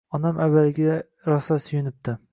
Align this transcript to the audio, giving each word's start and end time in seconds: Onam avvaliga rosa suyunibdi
Onam 0.17 0.39
avvaliga 0.45 0.97
rosa 1.27 1.59
suyunibdi 1.67 2.17